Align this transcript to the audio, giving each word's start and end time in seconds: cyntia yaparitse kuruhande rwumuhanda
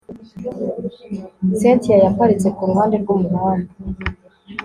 cyntia 1.57 1.95
yaparitse 2.05 2.47
kuruhande 2.57 2.95
rwumuhanda 3.03 3.71